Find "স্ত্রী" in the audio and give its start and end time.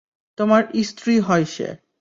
0.83-1.15